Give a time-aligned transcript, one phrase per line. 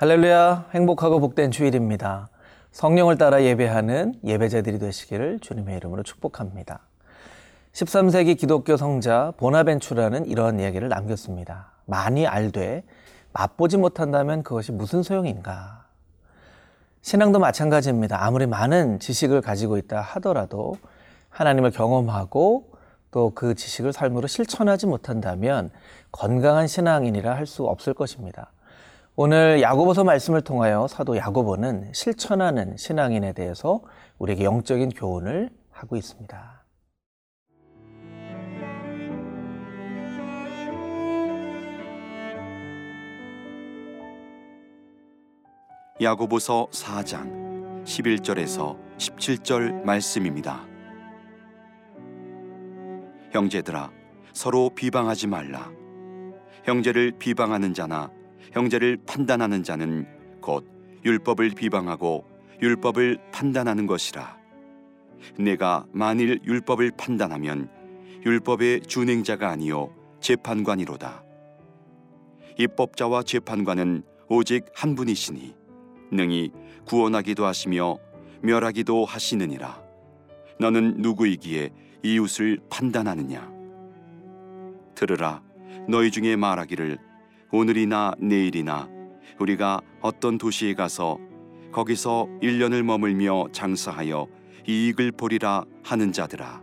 [0.00, 2.28] 할렐루야, 행복하고 복된 주일입니다.
[2.70, 6.78] 성령을 따라 예배하는 예배자들이 되시기를 주님의 이름으로 축복합니다.
[7.72, 11.72] 13세기 기독교 성자 보나벤추라는 이러한 이야기를 남겼습니다.
[11.86, 12.84] 많이 알되
[13.32, 15.86] 맛보지 못한다면 그것이 무슨 소용인가?
[17.02, 18.24] 신앙도 마찬가지입니다.
[18.24, 20.76] 아무리 많은 지식을 가지고 있다 하더라도
[21.30, 22.70] 하나님을 경험하고
[23.10, 25.70] 또 그 지식을 삶으로 실천하지 못한다면
[26.12, 28.52] 건강한 신앙인이라 할 수 없을 것입니다.
[29.20, 33.82] 오늘 야고보서 말씀을 통하여 사도 야고보는 실천하는 신앙인에 대해서
[34.18, 36.64] 우리에게 영적인 교훈을 하고 있습니다.
[46.00, 50.64] 야고보서 4장 11절에서 17절 말씀입니다.
[53.32, 53.90] 형제들아
[54.32, 55.72] 서로 비방하지 말라.
[56.62, 58.16] 형제를 비방하는 자나
[58.52, 60.06] 형제를 판단하는 자는
[60.40, 60.66] 곧
[61.04, 62.24] 율법을 비방하고
[62.60, 64.36] 율법을 판단하는 것이라.
[65.38, 67.68] 내가 만일 율법을 판단하면
[68.24, 71.22] 율법의 준행자가 아니요 재판관이로다.
[72.58, 75.54] 입법자와 재판관은 오직 한 분이시니
[76.10, 76.50] 능히
[76.84, 77.98] 구원하기도 하시며
[78.42, 79.80] 멸하기도 하시느니라.
[80.58, 81.70] 너는 누구이기에
[82.02, 83.52] 이웃을 판단하느냐?
[84.94, 85.42] 들으라,
[85.88, 86.98] 너희 중에 말하기를
[87.50, 88.88] 오늘이나 내일이나
[89.38, 91.18] 우리가 어떤 도시에 가서
[91.72, 94.26] 거기서 1년을 머물며 장사하여
[94.66, 96.62] 이익을 보리라 하는 자들아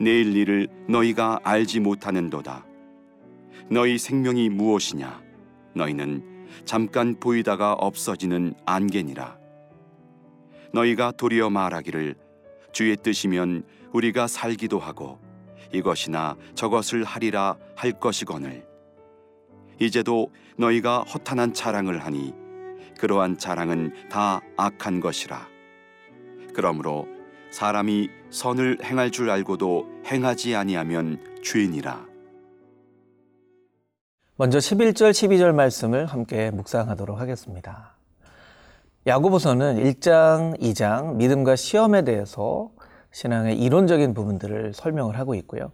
[0.00, 2.66] 내일 일을 너희가 알지 못하는도다.
[3.70, 5.22] 너희 생명이 무엇이냐?
[5.74, 9.38] 너희는 잠깐 보이다가 없어지는 안개니라.
[10.72, 12.14] 너희가 도리어 말하기를
[12.72, 15.20] 주의 뜻이면 우리가 살기도 하고
[15.72, 18.71] 이것이나 저것을 하리라 할 것이거늘
[19.78, 22.34] 이제도 너희가 허탄한 자랑을 하니
[22.98, 25.48] 그러한 자랑은 다 악한 것이라.
[26.54, 27.06] 그러므로
[27.50, 32.06] 사람이 선을 행할 줄 알고도 행하지 아니하면 죄인이라.
[34.36, 37.96] 먼저 11절, 12절 말씀을 함께 묵상하도록 하겠습니다.
[39.06, 42.70] 야고보서는 1장, 2장 믿음과 시험에 대해서
[43.10, 45.72] 신앙의 이론적인 부분들을 설명을 하고 있고요.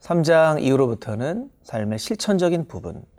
[0.00, 3.15] 3장 이후로부터는 삶의 실천적인 부분, 아,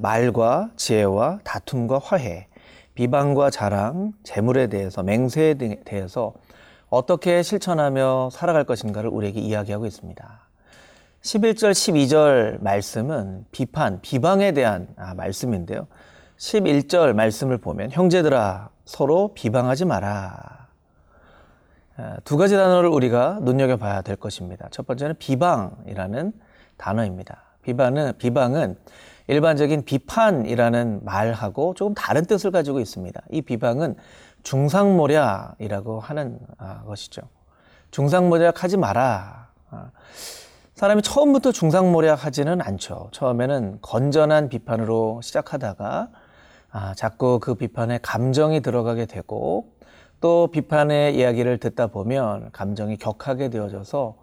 [0.00, 2.48] 말과 지혜와 다툼과 화해,
[2.94, 6.34] 비방과 자랑, 재물에 대해서, 맹세에 대해서
[6.88, 10.46] 어떻게 실천하며 살아갈 것인가를 우리에게 이야기하고 있습니다.
[11.22, 15.88] 11절, 12절 말씀은 비판, 비방에 대한 아, 말씀인데요.
[16.38, 20.68] 11절 말씀을 보면 형제들아 서로 비방하지 마라.
[21.96, 24.68] 아, 두 가지 단어를 우리가 눈여겨봐야 될 것입니다.
[24.70, 26.32] 첫 번째는 비방이라는
[26.76, 27.42] 단어입니다.
[27.62, 28.76] 비방은, 비방은
[29.28, 33.20] 일반적인 비판이라는 말하고 조금 다른 뜻을 가지고 있습니다.
[33.30, 33.96] 이 비방은
[34.42, 37.22] 중상모략이라고 하는 아, 것이죠.
[37.90, 39.48] 중상모략 하지 마라.
[39.70, 39.90] 아,
[40.74, 43.08] 사람이 처음부터 중상모략 하지는 않죠.
[43.12, 46.08] 처음에는 건전한 비판으로 시작하다가
[46.70, 49.72] 아, 자꾸 그 비판에 감정이 들어가게 되고
[50.20, 54.16] 또 비판의 이야기를 듣다 보면 감정이 격하게 되어져서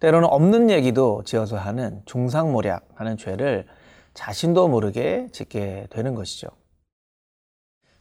[0.00, 3.66] 때로는 없는 얘기도 지어서 하는 중상모략 하는 죄를
[4.16, 6.48] 자신도 모르게 짓게 되는 것이죠.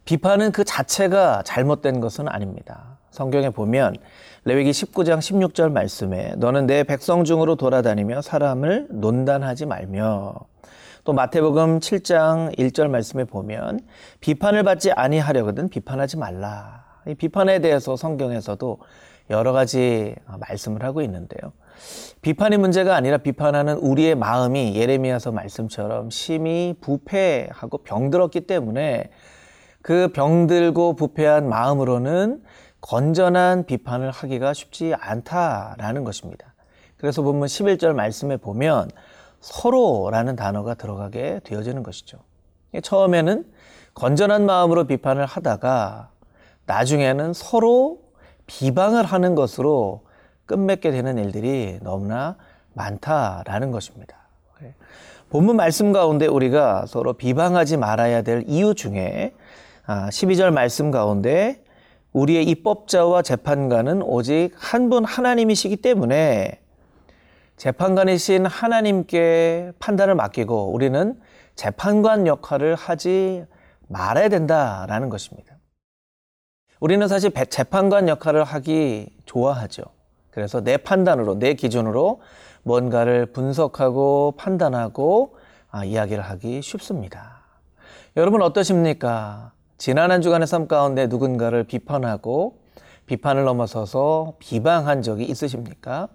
[0.05, 2.99] 비판은 그 자체가 잘못된 것은 아닙니다.
[3.11, 3.95] 성경에 보면
[4.45, 10.35] 레위기 19장 16절 말씀에 너는 내 백성 중으로 돌아다니며 사람을 논단하지 말며
[11.03, 13.79] 또 마태복음 7장 1절 말씀에 보면
[14.21, 16.85] 비판을 받지 아니하려거든 비판하지 말라.
[17.07, 18.79] 이 비판에 대해서 성경에서도
[19.31, 21.51] 여러 가지 말씀을 하고 있는데요.
[22.21, 29.09] 비판이 문제가 아니라 비판하는 우리의 마음이 예레미야서 말씀처럼 심히 부패하고 병들었기 때문에
[29.81, 32.41] 그 병들고 부패한 마음으로는
[32.81, 36.53] 건전한 비판을 하기가 쉽지 않다라는 것입니다.
[36.97, 38.89] 그래서 본문 11절 말씀에 보면
[39.39, 42.19] 서로라는 단어가 들어가게 되어지는 것이죠.
[42.81, 43.45] 처음에는
[43.93, 46.09] 건전한 마음으로 비판을 하다가
[46.65, 47.99] 나중에는 서로
[48.47, 50.03] 비방을 하는 것으로
[50.45, 52.35] 끝맺게 되는 일들이 너무나
[52.73, 54.17] 많다라는 것입니다.
[55.29, 59.33] 본문 말씀 가운데 우리가 서로 비방하지 말아야 될 이유 중에
[59.85, 61.63] 12절 아, 말씀 가운데
[62.13, 66.59] 우리의 입법자와 재판관은 오직 한 분 하나님이시기 때문에
[67.57, 71.19] 재판관이신 하나님께 판단을 맡기고 우리는
[71.55, 73.45] 재판관 역할을 하지
[73.87, 75.57] 말아야 된다라는 것입니다.
[76.79, 79.83] 우리는 사실 재판관 역할을 하기 좋아하죠.
[80.35, 82.19] 그래서 내 판단으로, 내 기준으로
[82.63, 85.37] 뭔가를 분석하고 판단하고
[85.71, 87.39] 아, 이야기를 하기 쉽습니다.
[88.17, 89.53] 여러분 어떠십니까?
[89.77, 92.59] 지난 한 주간의 삶 가운데 누군가를 비판하고
[93.05, 96.09] 비판을 넘어서서 비방한 적이 있으십니까?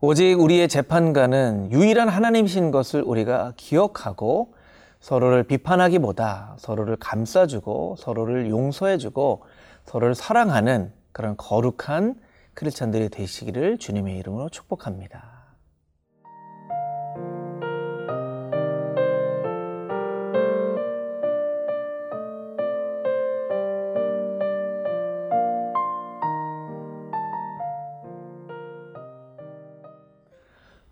[0.00, 4.54] 오직 우리의 재판관은 유일한 하나님이신 것을 우리가 기억하고
[5.00, 9.42] 서로를 비판하기보다 서로를 감싸주고 서로를 용서해주고
[9.84, 12.14] 서로를 사랑하는 그런 거룩한
[12.58, 15.46] 크리스찬들이 되시기를 주님의 이름으로 축복합니다.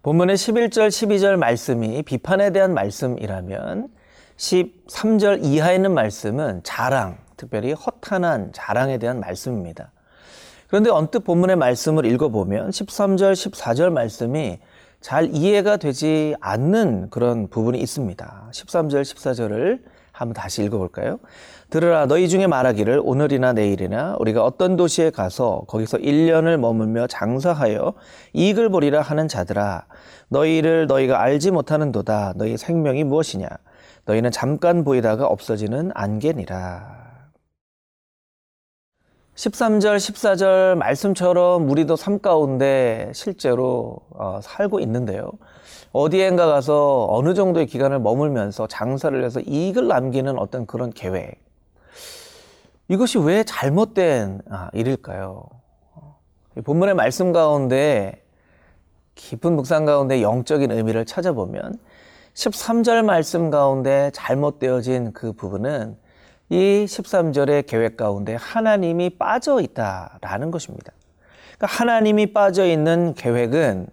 [0.04, 3.88] 본문의 11절, 12절 말씀이 비판에 대한 말씀이라면
[4.36, 9.90] 13절 이하에 있는 말씀은 자랑, 특별히 허탄한 자랑에 대한 말씀입니다.
[10.68, 14.58] 그런데 언뜻 본문의 말씀을 읽어보면 13절, 14절 말씀이
[15.00, 18.50] 잘 이해가 되지 않는 그런 부분이 있습니다.
[18.52, 19.80] 13절, 14절을
[20.10, 21.18] 한번 다시 읽어볼까요?
[21.68, 27.92] 들으라 너희 중에 말하기를 오늘이나 내일이나 우리가 어떤 도시에 가서 거기서 1년을 머물며 장사하여
[28.32, 29.84] 이익을 보리라 하는 자들아
[30.28, 33.48] 너희를 너희가 알지 못하는 도다 너희 생명이 무엇이냐
[34.06, 37.06] 너희는 잠깐 보이다가 없어지는 안개니라
[39.36, 45.30] 13절, 14절 말씀처럼 우리도 삶 가운데 실제로 어, 살고 있는데요.
[45.92, 51.38] 어디엔가 가서 어느 정도의 기간을 머물면서 장사를 해서 이익을 남기는 어떤 그런 계획.
[52.88, 55.44] 이것이 왜 잘못된 아, 일일까요?
[56.64, 58.22] 본문의 말씀 가운데
[59.16, 61.78] 깊은 묵상 가운데 영적인 의미를 찾아보면
[62.32, 65.98] 13절 말씀 가운데 잘못되어진 그 부분은
[66.48, 70.92] 이 13절의 계획 가운데 하나님이 빠져 있다라는 것입니다.
[71.56, 73.88] 그러니까 하나님이 빠져 있는 계획은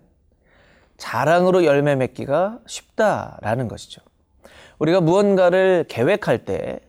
[0.97, 4.01] 자랑으로 열매 맺기가 쉽다라는 것이죠.
[4.79, 6.79] 우리가 무언가를 계획할 때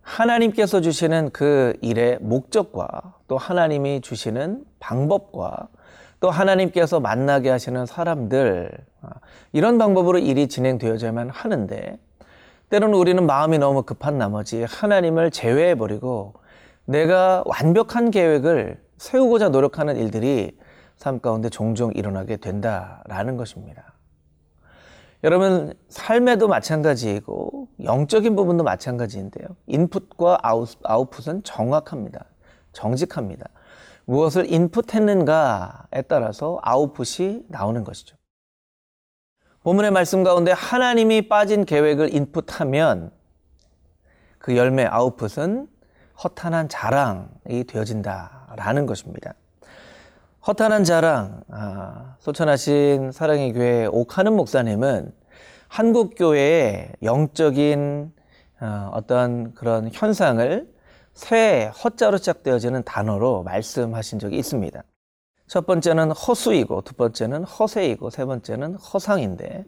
[0.00, 5.68] 하나님께서 주시는 그 일의 목적과 또 하나님이 주시는 방법과
[6.20, 8.70] 또 하나님께서 만나게 하시는 사람들
[9.52, 11.98] 이런 방법으로 일이 진행되어야만 하는데
[12.72, 16.32] 때로는 우리는 마음이 너무 급한 나머지 하나님을 제외해 버리고
[16.86, 20.56] 내가 완벽한 계획을 세우고자 노력하는 일들이
[20.96, 23.92] 삶 가운데 종종 일어나게 된다라는 것입니다.
[25.22, 29.48] 여러분 삶에도 마찬가지이고 영적인 부분도 마찬가지인데요.
[29.66, 32.24] 인풋과 아웃, 아웃풋은 정확합니다.
[32.72, 33.50] 정직합니다.
[34.06, 38.16] 무엇을 인풋했는가에 따라서 아웃풋이 나오는 것이죠.
[39.62, 43.12] 본문의 말씀 가운데 하나님이 빠진 계획을 인풋하면
[44.38, 45.68] 그 열매 아웃풋은
[46.24, 49.34] 허탄한 자랑이 되어진다라는 것입니다.
[50.48, 55.12] 허탄한 자랑, 아, 소천하신 사랑의 교회 옥하는 목사님은
[55.68, 58.12] 한국 교회의 영적인
[58.60, 60.72] 어, 어떤 그런 현상을
[61.14, 64.82] 새 허자로 시작되어지는 단어로 말씀하신 적이 있습니다.
[65.52, 69.66] 첫 번째는 허수이고 두 번째는 허세이고 세 번째는 허상인데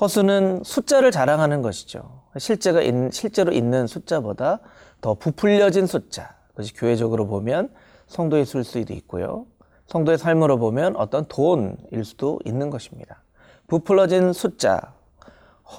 [0.00, 2.22] 허수는 숫자를 자랑하는 것이죠.
[2.36, 4.58] 실제가 있, 실제로 있는 숫자보다
[5.00, 6.34] 더 부풀려진 숫자.
[6.48, 7.72] 그것이 교회적으로 보면
[8.08, 9.46] 성도의 술수도 있고요.
[9.86, 13.22] 성도의 삶으로 보면 어떤 돈일 수도 있는 것입니다.
[13.68, 14.80] 부풀어진 숫자,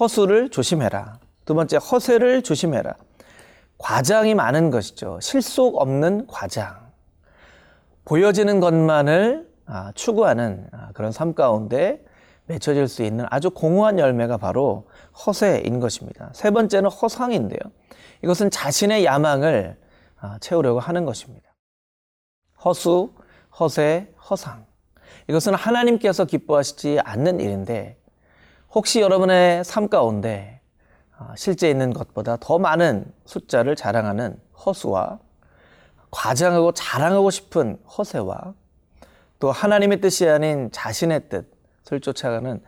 [0.00, 1.18] 허수를 조심해라.
[1.44, 2.94] 두 번째, 허세를 조심해라.
[3.76, 5.18] 과장이 많은 것이죠.
[5.20, 6.85] 실속 없는 과장.
[8.06, 12.02] 보여지는 것만을 아, 추구하는 아, 그런 삶 가운데
[12.46, 14.88] 맺혀질 수 있는 아주 공허한 열매가 바로
[15.26, 16.30] 허세인 것입니다.
[16.32, 17.58] 세 번째는 허상인데요.
[18.22, 19.76] 이것은 자신의 야망을
[20.20, 21.52] 아, 채우려고 하는 것입니다.
[22.64, 23.12] 허수,
[23.58, 24.64] 허세, 허상.
[25.28, 27.98] 이것은 하나님께서 기뻐하시지 않는 일인데
[28.70, 30.60] 혹시 여러분의 삶 가운데
[31.36, 35.18] 실제 있는 것보다 더 많은 숫자를 자랑하는 허수와
[36.16, 38.54] 과장하고 자랑하고 싶은 허세와
[39.38, 42.62] 또 하나님의 뜻이 아닌 자신의 뜻을 쫓아가는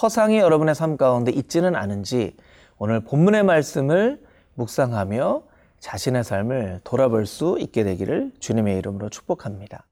[0.00, 2.36] 허상이 여러분의 삶 가운데 있지는 않은지
[2.78, 4.22] 오늘 본문의 말씀을
[4.54, 5.42] 묵상하며
[5.80, 9.86] 자신의 삶을 돌아볼 수 있게 되기를 주님의 이름으로 축복합니다.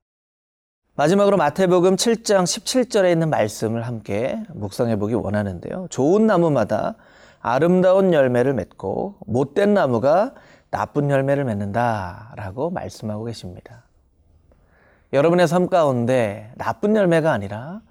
[0.94, 5.88] 마지막으로 마태복음 7장 17절에 있는 말씀을 함께 묵상해 보기 원하는데요.
[5.90, 6.94] 좋은 나무마다
[7.40, 10.34] 아름다운 열매를 맺고 못된 나무가
[10.72, 13.84] 나쁜 열매를 맺는다라고 말씀하고 계십니다.
[15.12, 17.82] 여러분의 삶 가운데 나쁜 열매가 아니라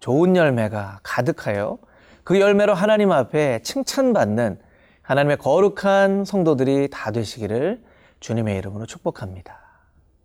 [0.00, 1.78] 좋은 열매가 가득하여
[2.24, 4.60] 그 열매로 하나님 앞에 칭찬받는
[5.00, 7.82] 하나님의 거룩한 성도들이 다 되시기를
[8.20, 9.58] 주님의 이름으로 축복합니다.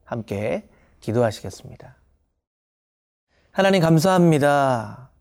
[0.04, 0.68] 함께
[1.00, 1.96] 기도하시겠습니다.
[3.52, 5.12] 하나님 감사합니다.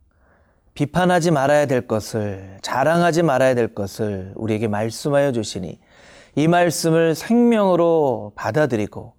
[0.74, 5.78] 비판하지 말아야 될 것을, 자랑하지 말아야 될 것을 우리에게 말씀하여 주시니
[6.34, 9.14] 이 말씀을 생명으로 받아들이고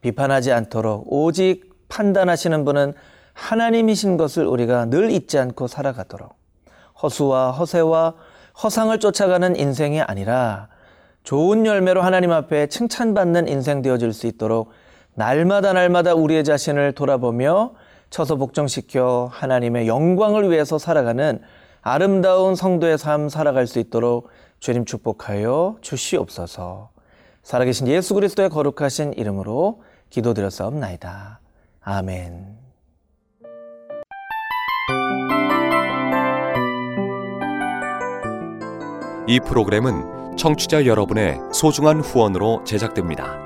[0.00, 2.94] 비판하지 않도록 오직 판단하시는 분은
[3.32, 6.34] 하나님이신 것을 우리가 늘 잊지 않고 살아가도록
[7.02, 8.14] 허수와 허세와
[8.62, 10.68] 허상을 쫓아가는 인생이 아니라
[11.22, 14.70] 좋은 열매로 하나님 앞에 칭찬받는 인생 되어질 수 있도록
[15.14, 17.72] 날마다 날마다 우리의 자신을 돌아보며
[18.10, 21.40] 처서 복종시켜 하나님의 영광을 위해서 살아가는
[21.82, 26.90] 아름다운 성도의 삶 살아갈 수 있도록 주님 축복하여 주시옵소서.
[27.42, 31.40] 살아계신 예수 그리스도의 거룩하신 이름으로 기도드렸사옵나이다.
[31.82, 32.56] 아멘.
[39.28, 43.45] 이 프로그램은 청취자 여러분의 소중한 후원으로 제작됩니다.